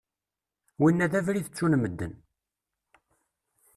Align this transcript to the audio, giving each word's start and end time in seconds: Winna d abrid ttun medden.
Winna 0.79 1.05
d 1.11 1.13
abrid 1.19 1.45
ttun 1.49 1.73
medden. 1.81 2.13